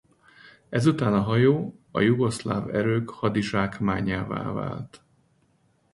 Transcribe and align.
Ezután 0.69 1.13
a 1.13 1.21
hajó 1.21 1.79
a 1.91 1.99
jugoszláv 2.01 2.75
erők 2.75 3.09
hadizsákmányává 3.09 4.51
vált. 4.53 5.03